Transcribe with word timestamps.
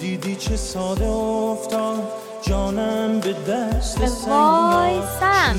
دیدی 0.00 0.36
چه 0.36 0.56
ساده 0.56 1.06
افتاد؟ 1.06 2.08
جانم 2.42 3.20
به 3.20 3.32
دست 3.32 4.06
سم. 4.06 5.54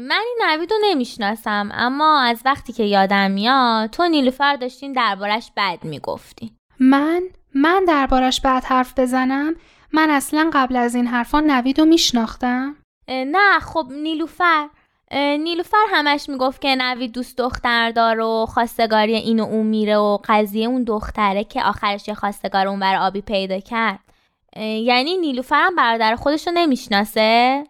من 0.00 0.20
این 0.26 0.38
نوید 0.42 0.72
رو 0.72 0.78
نمی‌شناسم 0.84 1.68
اما 1.72 2.20
از 2.20 2.42
وقتی 2.44 2.72
که 2.72 2.82
یادم 2.84 3.30
میاد 3.30 3.90
تو 3.90 4.08
نیلوفر 4.08 4.56
داشتین 4.56 4.92
دربارش 4.92 5.52
بد 5.56 5.78
می‌گفتی. 5.82 6.52
من؟ 6.80 7.22
من 7.54 7.84
دربارش 7.84 8.40
بعد 8.40 8.64
حرف 8.64 8.98
بزنم؟ 8.98 9.54
من 9.92 10.10
اصلا 10.10 10.50
قبل 10.52 10.76
از 10.76 10.94
این 10.94 11.06
حرفا 11.06 11.40
نوید 11.40 11.78
رو 11.78 11.84
میشناختم 11.84 12.76
نه 13.08 13.58
خب 13.60 13.86
نیلوفر 13.90 14.68
نیلوفر 15.16 15.84
همش 15.90 16.28
می‌گفت 16.28 16.60
که 16.60 16.74
نوید 16.74 17.12
دوست 17.12 17.38
دختر 17.38 17.90
دار 17.90 18.20
و 18.20 18.46
خواستگاری 18.46 19.14
این 19.14 19.40
و 19.40 19.44
اون 19.44 19.66
میره 19.66 19.96
و 19.96 20.18
قضیه 20.24 20.68
اون 20.68 20.84
دختره 20.84 21.44
که 21.44 21.62
آخرش 21.62 22.08
یه 22.08 22.14
خواستگار 22.14 22.66
اون 22.66 22.80
بر 22.80 22.96
آبی 22.96 23.20
پیدا 23.20 23.60
کرد. 23.60 23.98
یعنی 24.56 25.16
نیلوفر 25.16 25.62
هم 25.66 25.76
برادر 25.76 26.16
خودش 26.16 26.46
رو 26.46 26.52
نمی‌شناسه؟ 26.52 27.64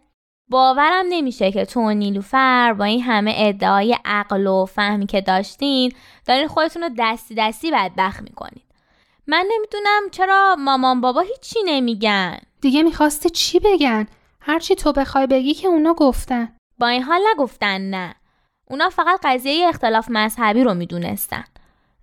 باورم 0.50 1.04
نمیشه 1.08 1.52
که 1.52 1.64
تو 1.64 1.92
نیلوفر 1.92 2.72
با 2.72 2.84
این 2.84 3.02
همه 3.02 3.34
ادعای 3.36 3.98
عقل 4.04 4.46
و 4.46 4.64
فهمی 4.64 5.06
که 5.06 5.20
داشتین 5.20 5.92
دارین 6.26 6.48
خودتون 6.48 6.82
رو 6.82 6.88
دستی 6.98 7.34
دستی 7.38 7.70
بدبخت 7.70 8.22
می‌کنین. 8.22 8.62
من 9.26 9.44
نمی‌دونم 9.54 10.02
چرا 10.10 10.56
مامان 10.58 11.00
بابا 11.00 11.20
هیچی 11.20 11.58
نمیگن. 11.66 12.38
دیگه 12.60 12.82
می‌خواسته 12.82 13.30
چی 13.30 13.60
بگن؟ 13.60 14.06
هرچی 14.40 14.74
تو 14.74 14.92
بخوای 14.92 15.26
بگی 15.26 15.54
که 15.54 15.68
اونا 15.68 15.94
گفتن. 15.94 16.57
با 16.78 16.86
این 16.88 17.02
حال 17.02 17.20
نگفتن 17.34 17.80
نه. 17.80 18.14
اونا 18.70 18.90
فقط 18.90 19.20
قضیه 19.22 19.68
اختلاف 19.68 20.06
مذهبی 20.10 20.64
رو 20.64 20.74
می‌دونستن. 20.74 21.44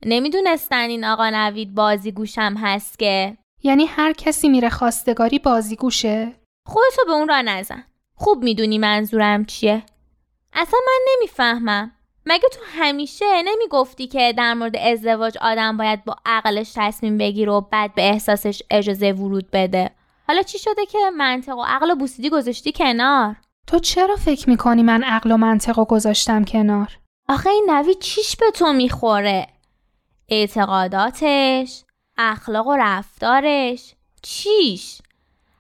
نمی‌دونستن 0.05 0.89
این 0.89 1.05
آقا 1.05 1.29
نوید 1.29 1.75
بازیگوشم 1.75 2.53
هست 2.57 2.99
که. 2.99 3.37
یعنی 3.63 3.85
هر 3.85 4.13
کسی 4.13 4.49
میره 4.49 4.69
خواستگاری 4.69 5.39
بازیگوشه؟ 5.39 6.33
خودتو 6.67 7.05
به 7.05 7.11
اون 7.11 7.27
را 7.27 7.41
نزن. 7.41 7.83
خوب 8.15 8.43
می‌دونی 8.43 8.77
منظورم 8.77 9.45
چیه. 9.45 9.83
اصلا 10.53 10.79
من 10.87 10.99
نمی‌فهمم. 11.13 11.91
مگه 12.25 12.49
تو 12.49 12.59
همیشه 12.79 13.25
نمی‌گفتی 13.41 14.07
که 14.07 14.33
در 14.37 14.53
مورد 14.53 14.75
ازدواج 14.75 15.37
آدم 15.41 15.77
باید 15.77 16.05
با 16.05 16.15
عقلش 16.25 16.71
تصمیم 16.75 17.17
بگیره 17.17 17.51
و 17.51 17.61
بعد 17.61 17.95
به 17.95 18.09
احساسش 18.09 18.61
اجازه 18.71 19.11
ورود 19.11 19.51
بده؟ 19.51 19.91
حالا 20.27 20.41
چی 20.41 20.59
شده 20.59 20.85
که 20.85 20.97
منطق 21.17 21.57
و 21.57 21.63
عقل 21.67 21.91
و 21.91 21.95
بوسیدی 21.95 22.29
گذاشتی 22.29 22.71
کنار؟ 22.71 23.35
تو 23.67 23.79
چرا 23.79 24.15
فکر 24.15 24.49
می‌کنی 24.49 24.83
من 24.83 25.03
عقل 25.03 25.31
و 25.31 25.37
منطق 25.37 25.79
و 25.79 25.85
گذاشتم 25.85 26.43
کنار؟ 26.43 26.87
آخه 27.29 27.49
این 27.49 27.65
نوید 27.69 27.99
چیش 27.99 28.35
به 28.35 28.45
تو 28.53 28.73
می‌خوره؟ 28.73 29.47
اعتقاداتش 30.29 31.83
اخلاق 32.17 32.67
و 32.67 32.75
رفتارش 32.79 33.95
چیش؟ 34.21 35.01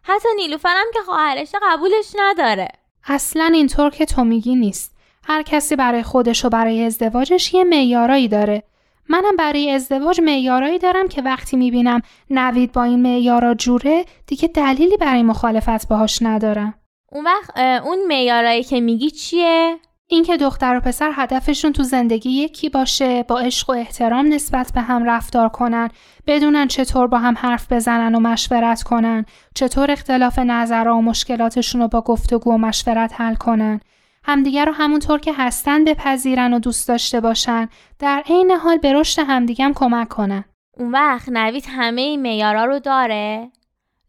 حتی 0.03 0.27
نیلوفرم 0.35 0.85
که 0.93 0.99
خواهرش 1.05 1.51
قبولش 1.61 2.13
نداره. 2.17 2.67
اصلا 3.05 3.51
اینطور 3.53 3.89
که 3.89 4.05
تو 4.05 4.23
میگی 4.23 4.55
نیست. 4.55 4.95
هر 5.23 5.41
کسی 5.41 5.75
برای 5.75 6.03
خودش 6.03 6.45
و 6.45 6.49
برای 6.49 6.83
ازدواجش 6.83 7.53
یه 7.53 7.63
معیارایی 7.63 8.27
داره. 8.27 8.63
منم 9.09 9.35
برای 9.35 9.71
ازدواج 9.71 10.21
معیارایی 10.21 10.79
دارم 10.79 11.07
که 11.07 11.21
وقتی 11.21 11.57
می‌بینم 11.57 12.01
نوید 12.29 12.71
با 12.71 12.83
این 12.83 13.01
معیارا 13.01 13.53
جوره 13.53 14.05
دیگه 14.27 14.47
دلیلی 14.47 14.97
برای 14.97 15.23
مخالفت 15.23 15.87
باهاش 15.87 16.21
ندارم. 16.21 16.73
اون 17.11 17.23
وقت 17.23 17.57
اون 17.59 17.99
معیارایی 18.07 18.63
که 18.63 18.81
میگی 18.81 19.11
چیه؟ 19.11 19.79
اینکه 20.07 20.37
دختر 20.37 20.77
و 20.77 20.79
پسر 20.79 21.11
هدفشون 21.15 21.73
تو 21.73 21.83
زندگی 21.83 22.29
یکی 22.29 22.69
باشه 22.69 23.23
با 23.23 23.39
عشق 23.39 23.69
و 23.69 23.73
احترام 23.73 24.33
نسبت 24.33 24.71
به 24.75 24.81
هم 24.81 25.09
رفتار 25.09 25.49
کنن 25.49 25.89
بدونن 26.27 26.67
چطور 26.67 27.07
با 27.07 27.17
هم 27.17 27.35
حرف 27.37 27.71
بزنن 27.71 28.15
و 28.15 28.19
مشورت 28.19 28.83
کنن 28.83 29.25
چطور 29.55 29.91
اختلاف 29.91 30.39
نظرها 30.39 30.97
و 30.97 31.01
مشکلاتشون 31.01 31.81
رو 31.81 31.87
با 31.87 32.01
گفتگو 32.01 32.51
و 32.53 32.57
مشورت 32.57 33.21
حل 33.21 33.35
کنن. 33.35 33.79
همدیگر 34.23 34.65
رو 34.65 34.71
همونطور 34.71 35.19
که 35.19 35.33
هستن 35.33 35.83
بپذیرن 35.83 36.53
و 36.53 36.59
دوست 36.59 36.87
داشته 36.87 37.19
باشن 37.19 37.69
در 37.99 38.23
عین 38.25 38.51
حال 38.51 38.77
به 38.77 38.93
رشد 38.93 39.21
همدیگم 39.27 39.71
کمک 39.75 40.09
کنن. 40.09 40.43
اون 40.77 40.91
وقت 40.91 41.29
نوید 41.29 41.65
همه 41.69 42.01
این 42.01 42.21
میارا 42.21 42.65
رو 42.65 42.79
داره؟ 42.79 43.51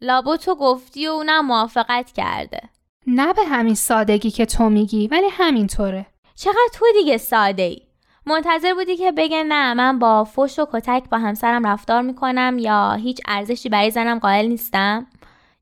لابو 0.01 0.37
تو 0.37 0.55
گفتی 0.55 1.07
و 1.07 1.11
اونم 1.11 1.47
موافقت 1.47 2.13
کرده. 2.13 2.61
نه 3.07 3.33
به 3.33 3.45
همین 3.45 3.75
سادگی 3.75 4.31
که 4.31 4.47
تو 4.47 4.71
میگی 4.71 5.09
ولی 5.09 5.27
همینطوره. 5.33 6.07
چقدر 6.35 6.69
تو 6.75 6.85
دیگه 6.99 7.17
ساده 7.17 7.63
ای 7.63 7.83
منتظر 8.27 8.75
بودی 8.75 8.97
که 8.97 9.13
بگه 9.13 9.43
نه 9.43 9.75
من 9.75 9.99
با 9.99 10.25
فش 10.25 10.59
و 10.59 10.67
کتک 10.73 11.03
با 11.11 11.19
همسرم 11.19 11.67
رفتار 11.67 12.03
می‌کنم 12.03 12.57
یا 12.59 12.93
هیچ 12.93 13.21
ارزشی 13.27 13.69
برای 13.69 13.91
زنم 13.91 14.19
قائل 14.19 14.47
نیستم؟ 14.47 15.07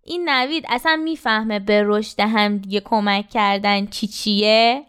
این 0.04 0.28
نوید 0.28 0.65
اصلا 0.69 0.97
می‌فهمه 0.97 1.59
به 1.59 1.83
رشد 1.87 2.21
هم 2.21 2.59
دیگه 2.59 2.81
کمک 2.81 3.28
کردن 3.31 3.87
چی 3.87 4.06
چیه؟ 4.06 4.84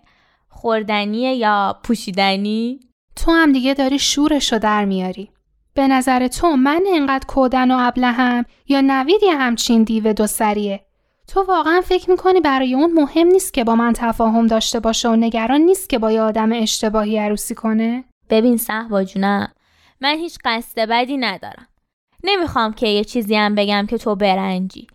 خوردنیه 0.50 1.36
یا 1.36 1.80
پوشیدنی؟ 1.84 2.80
تو 3.16 3.32
هم 3.32 3.52
دیگه 3.52 3.74
داری 3.74 4.00
شورش 4.00 4.54
رو 4.54 4.60
در 4.60 4.86
میاری. 4.86 5.30
به 5.74 5.88
نظر 5.88 6.28
تو 6.28 6.56
من 6.56 6.84
انقدر 6.94 7.26
کودن 7.26 7.72
و 7.72 7.78
ابلهم 7.80 8.46
یا 8.68 8.82
نوید 8.82 9.24
یه 9.24 9.36
همچین 9.36 9.84
دیو 9.84 10.14
دو 10.14 10.28
سریه؟ 10.28 10.84
تو 11.28 11.44
واقعا 11.44 11.81
فکر 11.81 12.12
می‌کنی 12.12 12.41
برای 12.41 12.74
اون 12.74 12.94
مهم 12.94 13.28
نیست 13.28 13.53
که 13.53 13.63
با 13.63 13.75
من 13.75 13.94
تفاهم 13.94 14.47
داشته 14.47 14.80
باشه 14.80 15.09
و 15.09 15.16
نگران 15.16 15.62
نیست 15.62 15.90
که 15.90 16.00
با 16.00 16.12
یه 16.12 16.22
آدم 16.22 16.52
اشتباهی 16.53 17.18
عروسی 17.18 17.56
کنه؟ 17.56 18.03
ببین 18.30 18.58
صحبا 18.58 19.03
جونم 19.03 19.52
من 20.02 20.16
هیچ 20.18 20.38
قصد 20.46 20.80
بدی 20.80 21.18
ندارم. 21.18 21.68
نمی‌خوام 22.24 22.74
که 22.74 22.88
یه 22.88 23.03
چیزی 23.03 23.35
هم 23.35 23.56
بگم 23.56 23.85
که 23.90 23.97
تو 23.97 24.16
برنجی. 24.16 24.88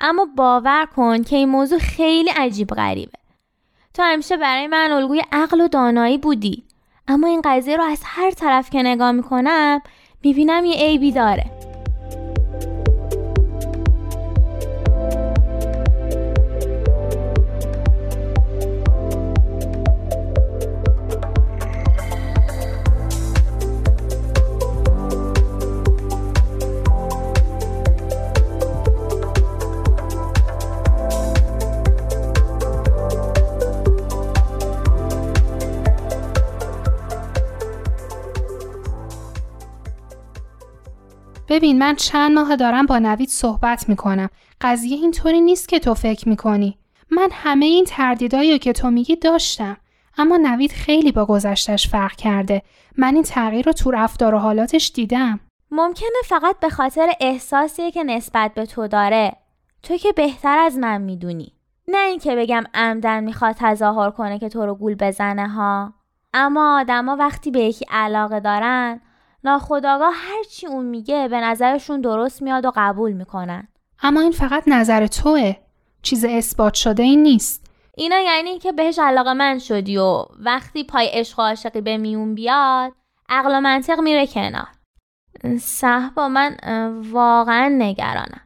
اما 0.00 0.28
باور 0.36 0.88
کن 0.96 1.22
که 1.22 1.36
این 1.36 1.48
موضوع 1.48 1.78
خیلی 1.78 2.30
عجیب 2.30 2.68
غریبه. 2.68 3.18
تو 3.94 4.02
همیشه 4.02 4.36
برای 4.36 4.66
من 4.66 4.90
الگوی 4.92 5.22
عقل 5.32 5.60
و 5.60 5.68
دانایی 5.68 6.18
بودی. 6.18 6.64
اما 7.08 7.26
این 7.26 7.42
قضیه 7.44 7.76
رو 7.76 7.84
از 7.84 8.00
هر 8.04 8.30
طرف 8.30 8.70
که 8.70 8.82
نگاه 8.82 9.12
می‌کنم 9.12 9.80
می‌بینم 10.24 10.64
یه 10.64 10.76
عیبی 10.76 11.12
داره. 11.12 11.57
ببین 41.58 41.78
من 41.78 41.94
چند 41.94 42.32
ماه 42.32 42.56
دارم 42.56 42.86
با 42.86 42.98
نوید 42.98 43.28
صحبت 43.28 43.88
می‌کنم. 43.88 44.28
قضیه 44.60 44.96
اینطوری 44.96 45.40
نیست 45.40 45.68
که 45.68 45.78
تو 45.78 45.94
فکر 45.94 46.28
می‌کنی. 46.28 46.78
من 47.10 47.28
همه 47.32 47.66
این 47.66 47.84
تردیدایی 47.84 48.58
که 48.58 48.72
تو 48.72 48.90
میگی 48.90 49.16
داشتم. 49.16 49.76
اما 50.18 50.36
نوید 50.36 50.72
خیلی 50.72 51.12
با 51.12 51.26
گذشتش 51.26 51.88
فرق 51.88 52.12
کرده. 52.12 52.62
من 52.96 53.14
این 53.14 53.22
تغییر 53.22 53.66
رو 53.66 53.72
تو 53.72 53.90
رفتار 53.90 54.34
و 54.34 54.38
حالاتش 54.38 54.92
دیدم. 54.94 55.40
ممکنه 55.70 56.08
فقط 56.24 56.60
به 56.60 56.68
خاطر 56.70 57.12
احساسیه 57.20 57.90
که 57.90 58.04
نسبت 58.04 58.54
به 58.54 58.66
تو 58.66 58.88
داره. 58.88 59.32
تو 59.82 59.96
که 59.96 60.12
بهتر 60.12 60.58
از 60.58 60.78
من 60.78 61.00
می‌دونی. 61.00 61.52
نه 61.88 61.98
اینکه 61.98 62.36
بگم 62.36 62.64
عمدن 62.74 63.24
می‌خواد 63.24 63.56
تظاهر 63.58 64.10
کنه 64.10 64.38
که 64.38 64.48
تو 64.48 64.66
رو 64.66 64.74
گول 64.74 64.94
بزنه 64.94 65.48
ها. 65.48 65.92
اما 66.34 66.80
آدما 66.80 67.16
وقتی 67.16 67.50
به 67.50 67.60
یکی 67.60 67.86
علاقه 67.90 68.40
دارن 68.40 69.00
ناخداگاه 69.44 70.12
هرچی 70.14 70.66
اون 70.66 70.86
میگه 70.86 71.28
به 71.28 71.40
نظرشون 71.40 72.00
درست 72.00 72.42
میاد 72.42 72.64
و 72.66 72.72
قبول 72.76 73.12
می‌کنن. 73.12 73.68
اما 74.02 74.20
این 74.20 74.32
فقط 74.32 74.62
نظر 74.66 75.06
توه. 75.06 75.54
چیز 76.02 76.24
اثبات 76.24 76.74
شده 76.74 77.02
این 77.02 77.22
نیست. 77.22 77.70
اینا 77.96 78.18
یعنی 78.18 78.58
که 78.58 78.72
بهش 78.72 78.98
علاقه 78.98 79.32
من 79.32 79.58
شدی 79.58 79.96
و 79.96 80.24
وقتی 80.40 80.84
پای 80.84 81.06
عشق 81.06 81.38
و 81.38 81.42
عاشقی 81.42 81.80
به 81.80 81.96
میون 81.96 82.34
بیاد 82.34 82.92
عقل 83.28 83.58
و 83.58 83.60
منطق 83.60 84.00
میره 84.00 84.26
کنار. 84.26 84.68
صحبا 85.60 86.28
من 86.28 86.56
واقعا 87.12 87.68
نگرانم. 87.78 88.40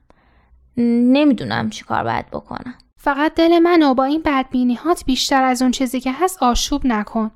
نمی‌دونم 0.77 1.71
چی 1.71 1.85
کار 1.85 2.05
باید 2.05 2.31
بکنم. 2.31 2.75
فقط 2.97 3.35
دل 3.35 3.59
منو 3.59 3.95
با 3.95 4.05
این 4.05 4.23
بدبینی 4.25 4.75
هات 4.75 5.05
بیشتر 5.05 5.43
از 5.43 5.63
اون 5.63 5.71
چیزی 5.71 6.01
که 6.01 6.13
هست 6.13 6.43
آشوب 6.43 6.87
نکن. 6.87 7.31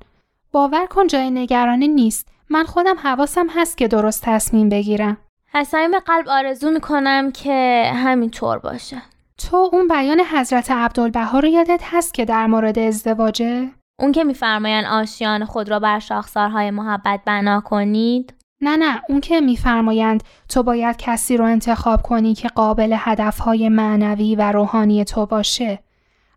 باور 0.51 0.85
کن 0.85 1.07
جای 1.07 1.31
نگرانی 1.31 1.87
نیست. 1.87 2.27
من 2.49 2.63
خودم 2.63 2.95
حواسم 3.03 3.47
هست 3.49 3.77
که 3.77 3.87
درست 3.87 4.23
تصمیم 4.25 4.69
بگیرم. 4.69 5.17
حسیم 5.53 5.99
قلب 5.99 6.29
آرزو 6.29 6.71
می‌کنم 6.71 7.31
که 7.31 7.83
همینطور 7.95 8.57
باشه. 8.57 9.01
تو 9.37 9.69
اون 9.73 9.87
بیان 9.87 10.19
حضرت 10.19 10.71
عبدالبها 10.71 11.39
رو 11.39 11.47
یادت 11.47 11.81
هست 11.83 12.13
که 12.13 12.25
در 12.25 12.47
مورد 12.47 12.79
ازدواجه؟ 12.79 13.69
اون 13.99 14.11
که 14.11 14.23
میفرمایند 14.23 14.85
آشیان 14.85 15.45
خود 15.45 15.69
را 15.69 15.79
بر 15.79 15.99
شاخسارهای 15.99 16.71
محبت 16.71 17.19
بنا 17.25 17.61
کنید؟ 17.61 18.33
نه 18.61 18.77
نه 18.77 19.01
اون 19.09 19.21
که 19.21 19.41
میفرمایند 19.41 20.23
تو 20.49 20.63
باید 20.63 20.97
کسی 20.97 21.37
رو 21.37 21.45
انتخاب 21.45 22.01
کنی 22.01 22.33
که 22.33 22.47
قابل 22.47 22.95
هدفهای 22.97 23.69
معنوی 23.69 24.35
و 24.35 24.51
روحانی 24.51 25.05
تو 25.05 25.25
باشه. 25.25 25.79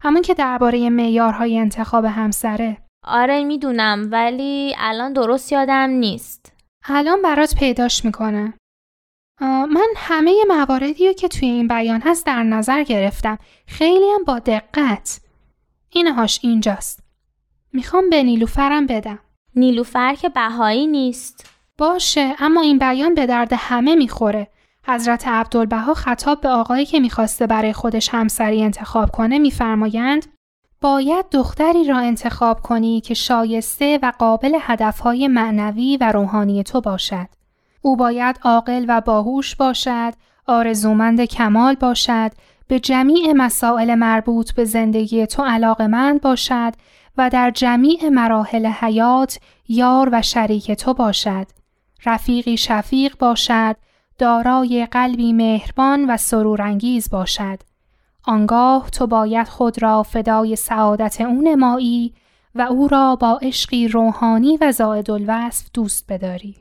همون 0.02 0.22
که 0.22 0.34
درباره 0.34 0.90
معیارهای 0.90 1.58
انتخاب 1.58 2.04
همسره. 2.04 2.76
آره 3.04 3.44
می‌دونم 3.44 4.08
ولی 4.10 4.74
الان 4.78 5.12
درست 5.12 5.52
یادم 5.52 5.90
نیست. 5.90 6.52
الان 6.84 7.22
برات 7.22 7.54
پیداش 7.54 8.04
می‌کنم. 8.04 8.54
من 9.40 9.88
همه 9.96 10.44
مواردی 10.48 11.06
رو 11.06 11.12
که 11.12 11.28
توی 11.28 11.48
این 11.48 11.68
بیان 11.68 12.00
هست 12.00 12.26
در 12.26 12.42
نظر 12.42 12.82
گرفتم. 12.82 13.38
خیلی 13.66 14.10
هم 14.14 14.24
با 14.24 14.38
دقت. 14.38 15.20
اینهاش 15.90 16.40
اینجاست. 16.42 17.02
می‌خوام 17.72 18.10
به 18.10 18.22
نیلوفرم 18.22 18.86
بدم. 18.86 19.18
نیلوفر 19.56 20.14
که 20.14 20.28
بهایی 20.28 20.86
نیست. 20.86 21.50
باشه 21.78 22.34
اما 22.38 22.60
این 22.60 22.78
بیان 22.78 23.14
به 23.14 23.26
درد 23.26 23.52
همه 23.52 23.94
می‌خوره. 23.94 24.50
حضرت 24.86 25.28
عبدالبها 25.28 25.94
خطاب 25.94 26.40
به 26.40 26.48
آقایی 26.48 26.86
که 26.86 27.00
می‌خواسته 27.00 27.46
برای 27.46 27.72
خودش 27.72 28.08
همسری 28.08 28.62
انتخاب 28.62 29.10
کنه 29.10 29.38
میفرمایند 29.38 30.26
باید 30.80 31.24
دختری 31.30 31.84
را 31.84 31.98
انتخاب 31.98 32.60
کنی 32.60 33.00
که 33.00 33.14
شایسته 33.14 33.98
و 34.02 34.12
قابل 34.18 34.58
هدفهای 34.60 35.28
معنوی 35.28 35.98
و 36.00 36.12
روحانی 36.12 36.62
تو 36.62 36.80
باشد. 36.80 37.28
او 37.82 37.96
باید 37.96 38.40
عاقل 38.42 38.84
و 38.88 39.00
باهوش 39.00 39.56
باشد، 39.56 40.12
آرزومند 40.46 41.24
کمال 41.24 41.74
باشد، 41.74 42.30
به 42.68 42.80
جمیع 42.80 43.32
مسائل 43.32 43.94
مربوط 43.94 44.52
به 44.52 44.64
زندگی 44.64 45.26
تو 45.26 45.44
علاقمند 45.44 46.20
باشد 46.20 46.72
و 47.16 47.30
در 47.30 47.50
جمیع 47.50 48.08
مراحل 48.08 48.66
حیات 48.66 49.38
یار 49.68 50.08
و 50.12 50.22
شریک 50.22 50.72
تو 50.72 50.94
باشد. 50.94 51.46
رفیقی 52.06 52.56
شفیق 52.56 53.18
باشد، 53.18 53.76
دارای 54.18 54.86
قلبی 54.90 55.32
مهربان 55.32 56.10
و 56.10 56.16
سرورانگیز 56.16 57.10
باشد. 57.10 57.58
آنگاه 58.30 58.90
تو 58.90 59.06
باید 59.06 59.48
خود 59.48 59.82
را 59.82 60.02
فدای 60.02 60.56
سعادت 60.56 61.20
او 61.20 61.42
نمایی 61.42 62.14
و 62.54 62.62
او 62.62 62.88
را 62.88 63.16
با 63.16 63.38
عشقی 63.42 63.88
روحانی 63.88 64.58
و 64.60 64.72
زائد 64.72 65.10
الوصف 65.10 65.68
دوست 65.74 66.12
بداری. 66.12 66.56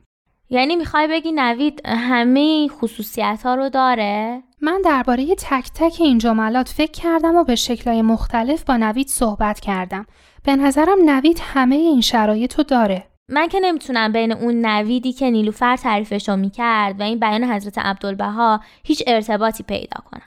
یعنی 0.50 0.76
می‌خوای 0.76 1.08
بگی 1.08 1.32
نوید 1.32 1.82
همه 1.86 2.68
خصوصیت 2.68 3.40
ها 3.44 3.56
رو 3.56 3.70
داره؟ 3.70 4.44
من 4.62 4.82
درباره 4.86 5.36
تک 5.36 5.70
تک 5.76 5.98
این 6.00 6.18
جملات 6.18 6.70
فکر 6.70 6.92
کردم 6.92 7.36
و 7.36 7.44
به 7.44 7.56
شکلهای 7.56 8.02
مختلف 8.02 8.64
با 8.64 8.78
نوید 8.78 9.08
صحبت 9.08 9.60
کردم. 9.60 10.06
به 10.44 10.56
نظرم 10.56 10.98
نوید 11.06 11.40
همه 11.44 11.76
این 11.76 12.02
شرایط 12.02 12.56
رو 12.56 12.64
داره. 12.64 13.04
من 13.30 13.48
که 13.48 13.60
نمی‌تونم 13.60 14.12
بین 14.12 14.32
اون 14.32 14.66
نویدی 14.66 15.14
که 15.14 15.30
نیلوفر 15.30 15.76
تعریفشو 15.76 16.36
می‌کرد 16.36 17.00
و 17.00 17.04
این 17.04 17.20
بیان 17.20 17.44
حضرت 17.44 17.78
عبدالبها 17.78 18.60
هیچ 18.84 19.04
ارتباطی 19.08 19.64
پیدا 19.64 20.02
کنم. 20.12 20.22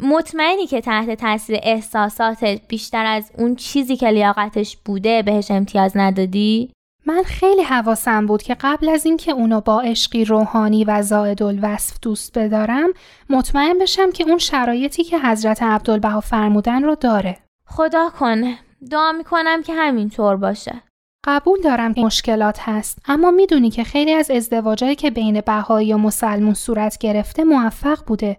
مطمئنی 0.00 0.66
که 0.66 0.80
تحت 0.80 1.10
تاثیر 1.10 1.58
احساساتت 1.62 2.60
بیشتر 2.68 3.06
از 3.06 3.30
اون 3.38 3.54
چیزی 3.54 3.96
که 3.96 4.08
لیاقتش 4.08 4.76
بوده 4.76 5.22
بهش 5.22 5.50
امتیاز 5.50 5.96
ندادی؟ 5.96 6.70
من 7.06 7.22
خیلی 7.22 7.62
حواسم 7.62 8.26
بود 8.26 8.42
که 8.42 8.56
قبل 8.60 8.88
از 8.88 9.06
اینکه 9.06 9.32
اونو 9.32 9.60
با 9.60 9.80
عشقی 9.80 10.24
روحانی 10.24 10.84
و 10.84 11.02
زائد 11.02 11.42
الوصف 11.42 11.96
دوست 12.02 12.38
بدارم 12.38 12.90
مطمئن 13.30 13.78
بشم 13.78 14.12
که 14.12 14.24
اون 14.24 14.38
شرایطی 14.38 15.04
که 15.04 15.18
حضرت 15.18 15.62
عبدالبها 15.62 16.20
فرمودن 16.20 16.82
رو 16.82 16.94
داره. 16.94 17.38
خدا 17.66 18.10
کنه. 18.18 18.58
دعا 18.90 19.12
می‌کنم 19.12 19.62
که 19.62 19.74
همینطور 19.74 20.36
باشه. 20.36 20.82
قبول 21.26 21.60
دارم 21.60 21.94
که 21.94 22.00
مشکلات 22.00 22.58
هست 22.60 22.98
اما 23.08 23.30
می‌دونی 23.30 23.70
که 23.70 23.84
خیلی 23.84 24.12
از 24.12 24.30
ازدواجایی 24.30 24.94
که 24.94 25.10
بین 25.10 25.40
بهایی 25.40 25.92
و 25.92 25.96
مسلمون 25.96 26.54
صورت 26.54 26.98
گرفته 26.98 27.44
موفق 27.44 28.04
بوده 28.06 28.36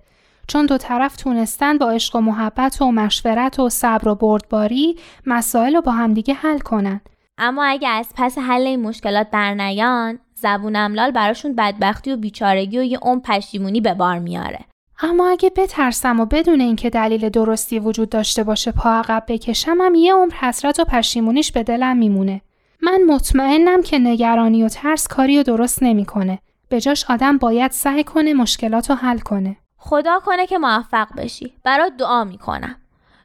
چون 0.48 0.66
دو 0.66 0.78
طرف 0.78 1.16
تونستن 1.16 1.78
با 1.78 1.92
عشق 1.92 2.16
و 2.16 2.22
محبت 2.22 2.82
و 2.82 2.92
مشورت 2.92 3.60
و 3.60 3.70
صبر 3.70 4.08
و 4.08 4.16
بردباری 4.16 4.98
مسائل 5.26 5.76
رو 5.76 5.82
با 5.82 5.92
همدیگه 5.92 6.34
حل 6.34 6.60
کنن 6.60 7.02
اما 7.38 7.64
اگه 7.64 7.90
از 7.90 8.08
پس 8.16 8.38
حل 8.38 8.68
این 8.68 8.82
مشکلات 8.82 9.28
برنیان 9.32 10.20
زبون 10.34 10.76
املال 10.76 11.12
براشون 11.12 11.56
بدبختی 11.56 12.12
و 12.12 12.18
بیچارگی 12.18 12.80
و 12.80 12.84
یه 12.84 13.00
اون 13.02 13.22
پشیمونی 13.22 13.82
به 13.82 13.94
بار 13.94 14.20
میاره 14.20 14.60
اما 15.02 15.30
اگه 15.30 15.50
بترسم 15.50 16.20
و 16.20 16.26
بدون 16.26 16.62
اینکه 16.62 16.90
دلیل 16.90 17.30
درستی 17.30 17.80
وجود 17.80 18.10
داشته 18.10 18.44
باشه 18.44 18.72
پا 18.72 18.90
عقب 18.90 19.24
بکشم 19.28 19.78
هم 19.82 19.96
یه 19.96 20.14
عمر 20.14 20.34
حسرت 20.34 20.80
و 20.80 20.84
پشیمونیش 20.86 21.52
به 21.52 21.64
دلم 21.64 21.98
میمونه 21.98 22.42
من 22.84 23.02
مطمئنم 23.08 23.82
که 23.82 24.00
نگرانی 24.00 24.64
و 24.64 24.70
ترس 24.70 25.08
کاری 25.08 25.40
و 25.40 25.44
درست 25.44 25.84
نمی‌کنه. 25.84 26.40
به 26.70 26.82
جاش 26.82 27.06
آدم 27.10 27.38
باید 27.38 27.72
سعی 27.72 28.04
کنه 28.04 28.34
مشکلات 28.34 28.90
رو 28.90 28.96
حل 28.96 29.20
کنه. 29.20 29.58
خدا 29.86 30.20
کنه 30.20 30.48
که 30.48 30.58
موفق 30.58 31.08
بشی. 31.18 31.54
برات 31.64 31.98
دعا 31.98 32.24
می‌کنم. 32.24 32.76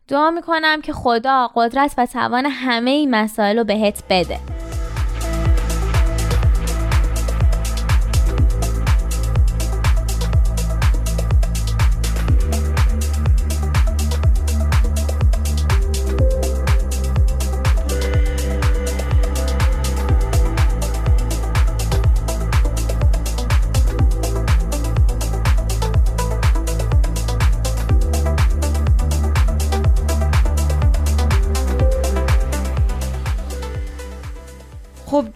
دعا 0.09 0.31
می‌کنم 0.31 0.81
که 0.81 0.93
خدا 0.93 1.51
قدرت 1.55 1.95
و 1.99 2.07
توان 2.07 2.47
همه 2.47 2.91
این 2.91 3.11
مسائل 3.11 3.59
رو 3.59 3.65
بهت 3.65 4.03
بده. 4.11 4.58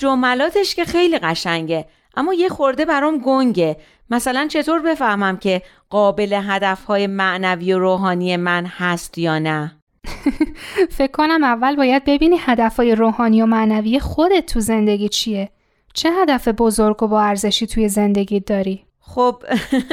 جملاتش 0.02 0.74
که 0.74 0.84
خیلی 0.84 1.18
قشنگه 1.18 1.86
اما 2.16 2.34
یه 2.34 2.48
خورده 2.48 2.84
برام 2.84 3.18
گنگه. 3.18 3.76
مثلا 4.10 4.46
چطور 4.46 4.82
بفهمم 4.82 5.36
که 5.36 5.62
قابل 5.90 6.40
هدفهای 6.46 7.06
معنوی 7.06 7.72
و 7.72 7.78
روحانی 7.78 8.36
من 8.36 8.66
هست 8.66 9.18
یا 9.18 9.38
نه؟ 9.38 9.76
فکر 10.98 11.12
کنم 11.12 11.44
اول 11.44 11.76
باید 11.76 12.04
ببینی 12.04 12.36
هدفهای 12.40 12.94
روحانی 12.94 13.42
و 13.42 13.46
معنوی 13.46 14.00
خودت 14.00 14.46
تو 14.46 14.60
زندگی 14.60 15.08
چیه. 15.08 15.50
چه 15.94 16.10
هدف 16.12 16.48
بزرگ 16.48 17.02
و 17.02 17.08
با 17.08 17.20
ارزشی 17.20 17.66
توی 17.66 17.88
زندگی 17.88 18.40
داری؟ 18.40 18.84
خب 19.00 19.42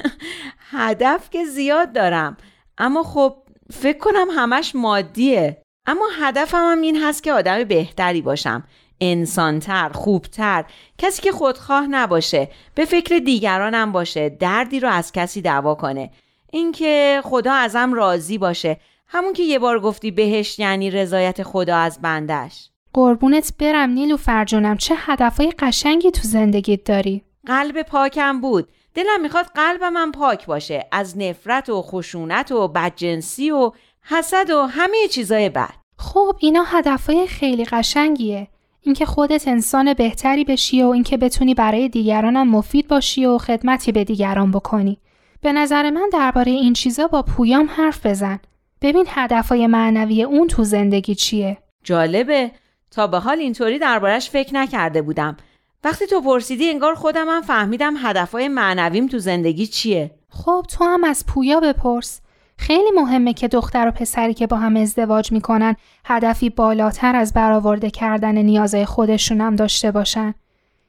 هدف 0.72 1.30
که 1.30 1.46
زیاد 1.46 1.94
دارم. 1.94 2.38
اما 2.78 3.04
خب 3.04 3.36
فکر 3.72 3.98
کنم 3.98 4.28
همش 4.36 4.76
مادیه. 4.76 5.62
اما 5.86 6.06
هدفم 6.22 6.72
هم 6.72 6.82
این 6.82 7.04
هست 7.04 7.24
که 7.24 7.34
آدم 7.34 7.64
بهتری 7.64 8.22
باشم. 8.22 8.64
انسانتر، 9.02 9.90
خوبتر، 9.90 10.66
کسی 10.98 11.22
که 11.22 11.32
خودخواه 11.32 11.88
نباشه، 11.88 12.50
به 12.76 12.86
فکر 12.86 13.18
دیگرانم 13.18 13.92
باشه، 13.92 14.30
دردی 14.30 14.80
رو 14.80 14.90
از 14.90 15.12
کسی 15.12 15.42
دعوا 15.42 15.76
کنه. 15.76 16.12
اینکه 16.52 17.22
خدا 17.24 17.54
ازم 17.54 17.94
راضی 17.94 18.38
باشه، 18.38 18.78
همون 19.08 19.34
که 19.34 19.44
یه 19.44 19.60
بار 19.60 19.80
گفتی 19.80 20.12
بهش 20.12 20.60
یعنی 20.60 20.92
رضایت 20.92 21.44
خدا 21.44 21.78
از 21.78 22.02
بندش. 22.02 22.70
قربونت 22.94 23.54
برم 23.60 23.90
نیلو 23.90 24.18
فرجونم 24.18 24.78
چه 24.78 24.96
هدفهای 24.98 25.54
قشنگی 25.60 26.12
تو 26.12 26.22
زندگیت 26.24 26.84
داری؟ 26.84 27.24
قلب 27.46 27.82
پاکم 27.82 28.42
بود. 28.42 28.70
دلم 28.94 29.22
می‌خواد 29.22 29.46
قلبم 29.46 29.98
هم 29.98 30.12
پاک 30.12 30.46
باشه 30.46 30.88
از 30.92 31.18
نفرت 31.18 31.70
و 31.70 31.82
خشونت 31.82 32.52
و 32.52 32.68
بدجنسی 32.68 33.52
و 33.52 33.72
حسد 34.02 34.50
و 34.50 34.62
همه 34.62 35.08
چیزای 35.12 35.50
بد. 35.50 35.74
خب 35.98 36.36
اینا 36.40 36.64
هدفهای 36.64 37.28
خیلی 37.28 37.66
قشنگیه. 37.66 38.48
اینکه 38.90 39.06
خودت 39.06 39.48
انسان 39.48 39.94
بهتری 39.94 40.44
بشی 40.44 40.84
و 40.84 40.88
اینکه 40.88 41.18
بتونی 41.18 41.54
برای 41.54 41.90
دیگرانم 41.90 42.50
مفید 42.50 42.88
باشی 42.88 43.26
و 43.26 43.38
خدمتی 43.38 43.92
به 43.92 44.04
دیگران 44.04 44.52
بکنی. 44.52 45.00
به 45.42 45.54
نظر 45.54 45.90
من 45.90 46.10
درباره 46.14 46.52
این 46.52 46.74
چیزا 46.74 47.08
با 47.08 47.22
پویام 47.22 47.70
حرف 47.76 48.06
بزن. 48.06 48.40
ببین 48.82 49.06
هدفهای 49.08 49.68
معنوی 49.68 50.24
اون 50.24 50.48
تو 50.48 50.64
زندگی 50.64 51.16
چیه. 51.16 51.58
جالبه 51.84 52.52
تا 52.92 53.08
به 53.08 53.20
حال 53.20 53.40
اینطوری 53.40 53.80
دربارش 53.80 54.30
فکر 54.30 54.56
نکرده 54.56 55.02
بودم. 55.02 55.38
وقتی 55.84 56.06
تو 56.06 56.22
پرسیدی 56.22 56.70
انگار 56.70 56.96
خودم 56.96 57.30
هم 57.30 57.42
فهمیدم 57.42 57.94
هدفهای 57.98 58.48
معنویم 58.48 59.08
تو 59.08 59.20
زندگی 59.20 59.68
چیه. 59.68 60.12
خب 60.30 60.66
تو 60.70 60.84
هم 60.86 61.04
از 61.04 61.26
پویا 61.26 61.60
بپرس. 61.60 62.22
خیلی 62.60 62.92
مهمه 62.92 63.34
که 63.34 63.48
دختر 63.48 63.88
و 63.88 63.92
پسری 63.92 64.34
که 64.34 64.48
با 64.48 64.58
هم 64.58 64.76
ازدواج 64.76 65.32
می‌کنن 65.32 65.76
هدفی 66.06 66.50
بالاتر 66.50 67.16
از 67.16 67.34
برآورده 67.34 67.90
کردن 67.90 68.38
نیازهای 68.38 68.86
خودشون 68.86 69.42
هم 69.42 69.56
داشته 69.56 69.92
باشن. 69.92 70.34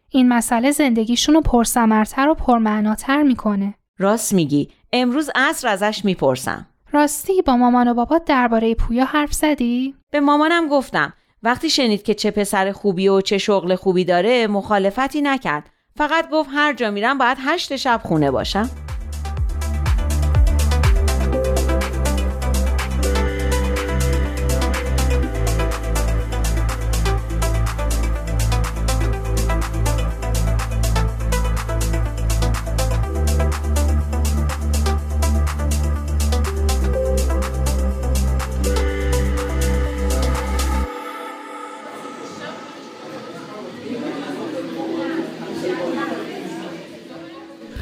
این 0.08 0.28
مسئله 0.28 0.70
زندگیشون 0.70 1.34
رو 1.34 1.40
پرثمرتر 1.40 2.28
و 2.28 2.34
پرمعناتر 2.34 3.22
می‌کنه. 3.22 3.74
راست 3.98 4.32
میگی 4.32 4.68
امروز 4.92 5.30
عصر 5.34 5.68
ازش 5.68 6.04
می‌پرسم 6.04 6.66
راستی 6.92 7.42
با 7.42 7.56
مامان 7.56 7.88
و 7.88 7.94
بابات 7.94 8.24
درباره 8.24 8.74
پویا 8.74 9.04
حرف 9.04 9.32
زدی؟ 9.32 9.94
به 10.10 10.20
مامانم 10.20 10.68
گفتم 10.68 11.12
وقتی 11.42 11.70
شنید 11.70 12.02
که 12.02 12.14
چه 12.14 12.30
پسر 12.30 12.72
خوبی 12.72 13.08
و 13.08 13.20
چه 13.20 13.38
شغل 13.38 13.74
خوبی 13.74 14.04
داره 14.04 14.46
مخالفتی 14.46 15.22
نکرد 15.22 15.70
فقط 15.96 16.30
گفت 16.30 16.50
هر 16.52 16.72
جا 16.72 16.90
میرم 16.90 17.18
باید 17.18 17.38
هشت 17.40 17.76
شب 17.76 18.00
خونه 18.04 18.30
باشم 18.30 18.70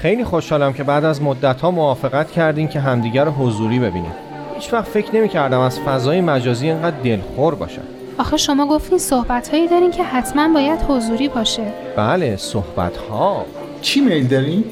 خیلی 0.02 0.24
خوشحالم 0.24 0.72
که 0.72 0.84
بعد 0.84 1.04
از 1.04 1.22
مدت 1.22 1.60
ها 1.60 1.70
موافقت 1.70 2.30
کردین 2.30 2.68
که 2.68 2.80
همدیگر 2.80 3.24
رو 3.24 3.30
حضوری 3.30 3.78
ببینیم 3.78 4.12
هیچ 4.54 4.72
وقت 4.72 4.84
فکر 4.84 5.16
نمی 5.16 5.28
کردم 5.28 5.60
از 5.60 5.80
فضای 5.80 6.20
مجازی 6.20 6.66
اینقدر 6.66 6.96
دلخور 7.04 7.54
باشم 7.54 7.82
آخه 8.18 8.36
شما 8.36 8.66
گفتین 8.66 8.98
صحبت 8.98 9.48
هایی 9.48 9.68
دارین 9.68 9.90
که 9.90 10.02
حتما 10.02 10.54
باید 10.54 10.80
حضوری 10.88 11.28
باشه. 11.28 11.62
بله 11.96 12.36
صحبت 12.36 12.96
ها 12.96 13.44
چی 13.80 14.00
میل 14.00 14.26
دارین؟ 14.26 14.64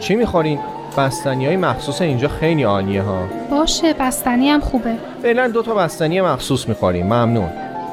چی 0.00 0.14
می‌خورین؟ 0.14 0.58
بستنی 0.98 1.46
های 1.46 1.56
مخصوص 1.56 2.00
اینجا 2.00 2.28
خیلی 2.28 2.62
عالیه 2.62 3.02
ها 3.02 3.18
باشه 3.50 3.92
بستنی 3.92 4.50
هم 4.50 4.60
خوبه. 4.60 4.94
فعلا 5.22 5.48
دو 5.48 5.62
تا 5.62 5.74
بستنی 5.74 6.20
مخصوص 6.20 6.68
می‌خوریم 6.68 7.06
ممنون 7.06 7.48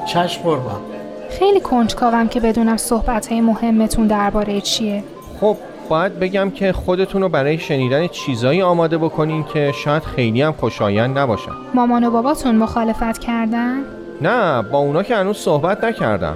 چشم 0.06 0.42
قربان 0.42 0.82
خیلی 1.30 1.60
کنجکاوم 1.60 2.28
که 2.28 2.40
بدونم 2.40 2.78
صحبت 2.78 3.28
های 3.28 3.42
مهمتون 3.42 4.08
درباره 4.08 4.62
چیه. 4.62 5.04
خب 5.42 5.58
باید 5.90 6.20
بگم 6.20 6.52
که 6.52 6.74
خودتون 6.74 7.22
رو 7.22 7.30
برای 7.30 7.58
شنیدن 7.58 8.08
چیزایی 8.08 8.62
آماده 8.62 8.98
بکنین 8.98 9.44
که 9.44 9.72
شاید 9.84 10.04
خیلی 10.04 10.42
هم 10.42 10.52
خوشایند 10.52 11.18
نباشن 11.18 11.52
مامان 11.74 12.04
و 12.04 12.12
باباتون 12.12 12.56
مخالفت 12.56 13.18
کردن؟ 13.18 13.78
نه 14.22 14.62
با 14.62 14.78
اونا 14.78 15.04
که 15.04 15.16
هنوز 15.16 15.38
صحبت 15.38 15.84
نکردم 15.84 16.36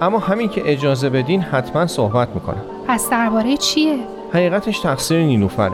اما 0.00 0.18
همین 0.18 0.48
که 0.48 0.62
اجازه 0.72 1.10
بدین 1.10 1.40
حتما 1.40 1.86
صحبت 1.86 2.28
می‌کنم 2.34 2.62
پس 2.88 3.10
درباره 3.10 3.56
چیه؟ 3.56 3.96
حقیقتش 4.32 4.78
تقصیر 4.78 5.18
نیلوفره 5.18 5.72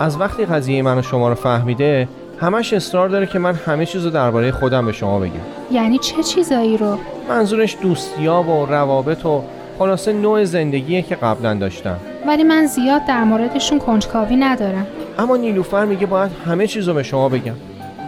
از 0.00 0.20
وقتی 0.20 0.44
قضیه 0.44 0.82
من 0.82 0.98
و 0.98 1.02
شما 1.02 1.28
رو 1.28 1.34
فهمیده 1.34 2.08
همش 2.40 2.72
اصرار 2.72 3.08
داره 3.08 3.26
که 3.26 3.38
من 3.38 3.54
همه 3.54 3.86
چیز 3.86 4.04
رو 4.04 4.10
درباره 4.10 4.50
خودم 4.50 4.86
به 4.86 4.92
شما 4.92 5.18
بگم 5.18 5.32
یعنی 5.70 5.98
چه 5.98 6.22
چیزایی 6.22 6.76
رو؟ 6.76 6.98
منظورش 7.28 7.76
دوستیاب 7.82 8.48
و 8.48 8.66
روابط 8.66 9.26
و 9.26 9.42
خلاصه 9.78 10.12
نوع 10.12 10.44
زندگیه 10.44 11.02
که 11.02 11.14
قبلا 11.14 11.54
داشتم 11.54 11.96
ولی 12.26 12.42
من 12.44 12.66
زیاد 12.66 13.04
در 13.04 13.24
موردشون 13.24 13.78
کنجکاوی 13.78 14.36
ندارم. 14.36 14.86
اما 15.18 15.36
نیلوفر 15.36 15.84
میگه 15.84 16.06
باید 16.06 16.30
همه 16.46 16.66
چیز 16.66 16.88
رو 16.88 16.94
به 16.94 17.02
شما 17.02 17.28
بگم 17.28 17.54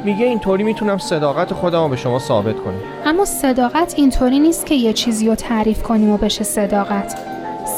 میگه 0.04 0.26
اینطوری 0.26 0.64
می‌تونم 0.64 0.98
صداقت 0.98 1.54
خودم 1.54 1.82
رو 1.82 1.88
به 1.88 1.96
شما 1.96 2.18
ثابت 2.18 2.56
کنم 2.56 2.80
اما 3.06 3.24
صداقت 3.24 3.94
اینطوری 3.96 4.38
نیست 4.38 4.66
که 4.66 4.74
یه 4.74 4.92
چیزی 4.92 5.28
رو 5.28 5.34
تعریف 5.34 5.82
کنیم 5.82 6.10
و 6.10 6.16
بشه 6.16 6.44
صداقت. 6.44 7.18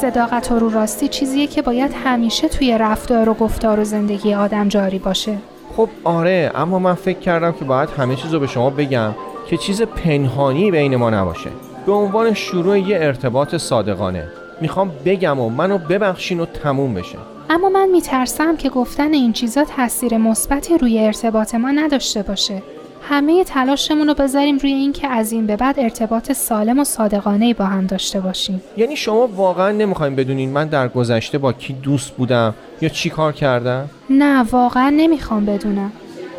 صداقت 0.01 0.51
و 0.51 0.59
رو 0.59 0.69
راستی 0.69 1.07
چیزیه 1.07 1.47
که 1.47 1.61
باید 1.61 1.91
همیشه 2.05 2.47
توی 2.47 2.77
رفتار 2.77 3.29
و 3.29 3.33
گفتار 3.33 3.79
و 3.79 3.83
زندگی 3.83 4.33
آدم 4.33 4.67
جاری 4.67 4.99
باشه. 4.99 5.37
خب 5.77 5.89
آره 6.03 6.51
اما 6.55 6.79
من 6.79 6.93
فکر 6.93 7.19
کردم 7.19 7.51
که 7.51 7.65
باید 7.65 7.89
همه 7.89 8.15
چیز 8.15 8.33
رو 8.33 8.39
به 8.39 8.47
شما 8.47 8.69
بگم 8.69 9.11
که 9.47 9.57
چیز 9.57 9.81
پنهانی 9.81 10.71
بین 10.71 10.95
ما 10.95 11.09
نباشه 11.09 11.49
به 11.85 11.91
عنوان 11.91 12.33
شروع 12.33 12.79
یه 12.79 12.97
ارتباط 13.01 13.55
صادقانه 13.55 14.27
می‌خوام 14.61 14.91
بگم 15.05 15.39
و 15.39 15.49
منو 15.49 15.77
ببخشین 15.77 16.39
و 16.39 16.45
تموم 16.45 16.93
بشه 16.93 17.17
اما 17.49 17.69
من 17.69 17.89
میترسم 17.89 18.57
که 18.57 18.69
گفتن 18.69 19.13
این 19.13 19.33
چیزا 19.33 19.63
تاثیر 19.63 20.17
مثبتی 20.17 20.77
روی 20.77 20.99
ارتباط 20.99 21.55
ما 21.55 21.71
نداشته 21.71 22.23
باشه. 22.23 22.61
همه 23.09 23.43
تلاشمون 23.43 24.07
رو 24.07 24.13
بذاریم 24.13 24.57
روی 24.57 24.71
اینکه 24.71 25.07
از 25.07 25.31
این 25.31 25.47
به 25.47 25.55
بعد 25.55 25.79
ارتباط 25.79 26.31
سالم 26.31 26.79
و 26.79 26.83
صادقانه 26.83 27.53
با 27.53 27.65
هم 27.65 27.85
داشته 27.85 28.19
باشیم. 28.19 28.61
یعنی 28.77 28.95
شما 28.95 29.27
واقعا 29.27 29.71
نمی‌خواین 29.71 30.15
بدونین 30.15 30.49
من 30.49 30.67
در 30.67 30.87
گذشته 30.87 31.37
با 31.37 31.53
کی 31.53 31.73
دوست 31.73 32.11
بودم 32.11 32.53
یا 32.81 32.89
چی 32.89 33.09
کار 33.09 33.31
کردم 33.31 33.89
نه 34.09 34.43
واقعا 34.51 34.89
نمی‌خوام 34.89 35.45
بدونم. 35.45 35.91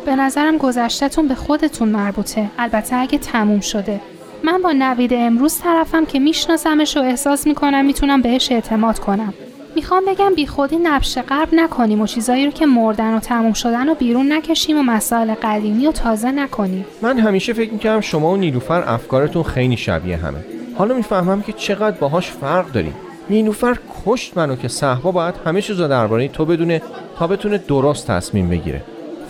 به 0.05 0.15
نظرم 0.15 0.57
گذشتهتون 0.57 1.27
به 1.27 1.35
خودتون 1.35 1.89
مربوطه. 1.89 2.49
البته 2.57 2.95
اگه 2.95 3.17
تموم 3.17 3.59
شده. 3.59 3.99
من 4.45 4.61
با 4.61 4.71
نوید 4.71 5.13
امروز 5.13 5.59
طرفم 5.59 6.05
که 6.05 6.19
میشناسمش 6.19 6.97
و 6.97 6.99
احساس 6.99 7.47
می‌کنم 7.47 7.85
می‌تونم 7.85 8.21
بهش 8.21 8.51
اعتماد 8.51 8.99
کنم. 8.99 9.33
می‌خوام 9.75 10.03
بگم 10.07 10.35
بی 10.35 10.47
خودی 10.47 10.77
نبش 10.77 11.17
قلب 11.17 11.49
نکنیم 11.53 12.01
و 12.01 12.07
چیزایی 12.07 12.45
رو 12.45 12.51
که 12.51 12.65
مردن 12.65 13.13
و 13.13 13.19
تموم 13.19 13.53
شدن 13.53 13.89
و 13.89 13.95
بیرون 13.95 14.31
نکشیم 14.31 14.77
و 14.77 14.83
مسائل 14.83 15.33
قدیمی 15.43 15.87
و 15.87 15.91
تازه 15.91 16.31
نکنیم. 16.31 16.85
من 17.01 17.19
همیشه 17.19 17.53
فکر 17.53 17.71
می‌کردم 17.71 18.01
شما 18.01 18.31
و 18.31 18.37
نیلوفر 18.37 18.83
افکارتون 18.87 19.43
خیلی 19.43 19.77
شبیه 19.77 20.17
همه 20.17 20.37
حالا 20.77 20.95
می‌فهمم 20.95 21.41
که 21.41 21.53
چقدر 21.53 21.97
باهاش 21.97 22.31
فرق 22.31 22.71
داریم 22.71 22.93
نیلوفر 23.29 23.77
کشت 24.05 24.37
منو 24.37 24.55
که 24.55 24.67
صحبا 24.67 25.11
باید 25.11 25.35
همه 25.45 25.61
چیز 25.61 25.79
رو 25.79 25.87
درباره 25.87 26.27
تو 26.27 26.45
بدونه 26.45 26.81
تا 27.19 27.27
بتونه 27.27 27.57
درست 27.57 28.07
تصمیم 28.07 28.49
بگیره 28.49 28.81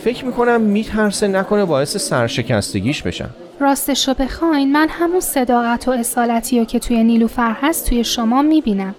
فکر 0.04 0.26
می‌کنم 0.26 0.62
میترسه 0.62 1.28
نکنه 1.28 1.66
باعث 1.66 1.98
سرشکستگیش 1.98 3.04
بشم 3.04 3.30
راستش 3.60 4.08
رو 4.08 4.14
بخواین 4.14 4.72
من 4.72 4.88
همون 4.90 5.20
صداقت 5.20 5.88
و 5.88 5.92
اصالتی 5.92 6.60
رو 6.60 6.66
که 6.66 6.80
توی 6.80 7.04
نیلوفر 7.04 7.56
هست 7.62 7.90
توی 7.90 8.04
شما 8.04 8.42
می‌بینم. 8.42 8.96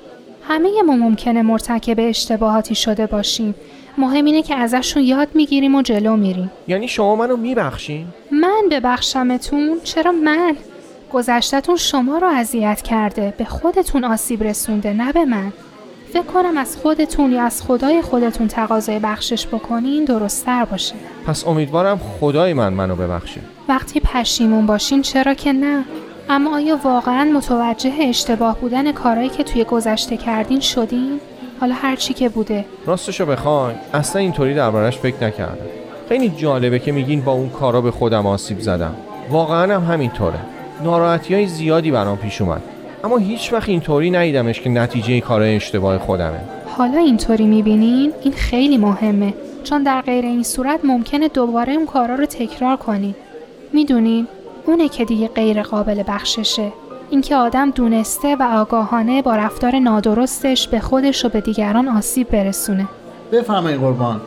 همه 0.48 0.82
ما 0.86 0.96
ممکنه 0.96 1.42
مرتکب 1.42 1.96
اشتباهاتی 1.98 2.74
شده 2.74 3.06
باشیم. 3.06 3.54
مهم 3.98 4.24
اینه 4.24 4.42
که 4.42 4.54
ازشون 4.54 5.02
یاد 5.02 5.28
می‌گیریم 5.34 5.74
و 5.74 5.82
جلو 5.82 6.16
میریم. 6.16 6.50
یعنی 6.68 6.88
شما 6.88 7.16
منو 7.16 7.36
میبخشین 7.36 8.06
من 8.30 8.62
ببخشمتون؟ 8.70 9.80
چرا 9.84 10.12
من؟ 10.12 10.56
گذشتتون 11.12 11.76
شما 11.76 12.18
رو 12.18 12.26
اذیت 12.26 12.82
کرده 12.82 13.34
به 13.38 13.44
خودتون 13.44 14.04
آسیب 14.04 14.42
رسونده 14.42 14.92
نه 14.92 15.12
به 15.12 15.24
من 15.24 15.52
فکر 16.12 16.22
کنم 16.22 16.58
از 16.58 16.76
خودتون 16.76 17.32
یا 17.32 17.42
از 17.42 17.62
خدای 17.62 18.02
خودتون 18.02 18.48
تقاضای 18.48 18.98
بخشش 18.98 19.46
بکنین 19.46 20.04
درستتر 20.04 20.64
باشه. 20.64 20.94
پس 21.26 21.46
امیدوارم 21.46 22.00
خدای 22.20 22.52
من 22.52 22.72
منو 22.72 22.96
ببخشه. 22.96 23.40
وقتی 23.68 24.00
پشیمون 24.00 24.66
باشین 24.66 25.02
چرا 25.02 25.34
که 25.34 25.52
نه؟ 25.52 25.84
اما 26.28 26.54
آیا 26.54 26.78
واقعا 26.84 27.24
متوجه 27.24 27.92
اشتباه 28.00 28.60
بودن 28.60 28.92
کارهایی 28.92 29.28
که 29.28 29.42
توی 29.42 29.64
گذشته 29.64 30.16
کردین 30.16 30.60
شدین؟ 30.60 31.20
حالا 31.60 31.74
هر 31.74 31.96
چی 31.96 32.14
که 32.14 32.28
بوده. 32.28 32.64
راستشو 32.86 33.26
بخواین. 33.26 33.76
اصلا 33.94 34.22
اینطوری 34.22 34.54
دربارش 34.54 34.98
فکر 34.98 35.24
نکردم. 35.24 35.66
خیلی 36.08 36.28
جالبه 36.28 36.78
که 36.78 36.92
میگین 36.92 37.20
با 37.20 37.32
اون 37.32 37.48
کارا 37.48 37.80
به 37.80 37.90
خودم 37.90 38.26
آسیب 38.26 38.60
زدم. 38.60 38.94
واقعا 39.30 39.74
هم 39.74 39.92
همینطوره. 39.92 40.38
ناراحتی 40.84 41.34
های 41.34 41.46
زیادی 41.46 41.90
برام 41.90 42.16
پیش 42.16 42.40
اومد. 42.40 42.62
اما 43.06 43.16
هیچ 43.16 43.52
وقت 43.52 43.68
اینطوری 43.68 44.10
ندیدمش 44.10 44.60
که 44.60 44.70
نتیجه 44.70 45.20
کارهای 45.20 45.56
اشتباه 45.56 45.98
خودمه. 45.98 46.40
حالا 46.76 46.98
اینطوری 46.98 47.46
می‌بینین؟ 47.46 48.12
این 48.22 48.32
خیلی 48.32 48.78
مهمه. 48.78 49.34
چون 49.64 49.82
در 49.82 50.00
غیر 50.00 50.24
این 50.24 50.42
صورت 50.42 50.80
ممکنه 50.84 51.28
دوباره 51.28 51.72
اون 51.72 51.86
کارا 51.86 52.14
رو 52.14 52.26
تکرار 52.26 52.76
کنین 52.76 53.14
می‌دونین؟ 53.72 54.26
اونه 54.66 54.88
که 54.88 55.04
دیگه 55.04 55.28
غیر 55.28 55.62
قابل 55.62 56.02
بخششه. 56.08 56.72
اینکه 57.10 57.36
آدم 57.36 57.70
دونسته 57.70 58.36
و 58.36 58.42
آگاهانه 58.42 59.22
با 59.22 59.36
رفتار 59.36 59.78
نادرستش 59.78 60.68
به 60.68 60.80
خودش 60.80 61.24
و 61.24 61.28
به 61.28 61.40
دیگران 61.40 61.88
آسیب 61.88 62.28
برسونه. 62.28 62.88
بفرمایید 63.32 63.80
قربان. 63.80 64.20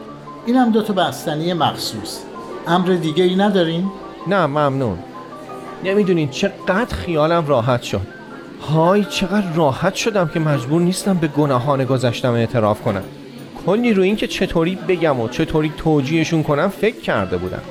اینم 0.45 0.71
دو 0.71 0.81
تا 0.81 0.93
بستنی 0.93 1.53
مخصوص. 1.53 2.19
امر 2.67 2.87
دیگه 2.87 3.23
ای 3.23 3.35
ندارین؟ 3.35 3.83
نه 4.27 4.45
ممنون. 4.45 4.97
نمی‌دونین 5.83 6.29
چقدر 6.29 6.95
خیالم 6.95 7.47
راحت 7.47 7.81
شد. 7.81 8.18
های 8.61 9.05
چقدر 9.05 9.53
راحت 9.53 9.95
شدم 9.95 10.27
که 10.27 10.39
مجبور 10.39 10.81
نیستم 10.81 11.17
به 11.17 11.27
گناهان 11.27 11.85
گذشتم 11.85 12.33
اعتراف 12.33 12.81
کنم. 12.81 13.03
کلی 13.65 13.93
رو 13.93 14.03
این 14.03 14.15
که 14.15 14.27
چطوری 14.27 14.75
بگم 14.75 15.19
و 15.19 15.27
چطوری 15.27 15.73
توجیهشون 15.77 16.43
کنم 16.43 16.67
فکر 16.67 17.01
کرده 17.01 17.37
بودم. 17.37 17.61